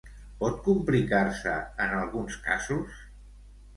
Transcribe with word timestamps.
Pot 0.37 0.55
complicar-se 0.67 1.55
en 1.85 1.93
alguns 2.01 2.39
casos? 2.49 3.05